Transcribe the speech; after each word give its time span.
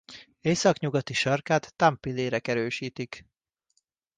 Északnyugati 0.41 1.13
sarkát 1.13 1.73
támpillérek 1.75 2.47
erősítik. 2.47 3.25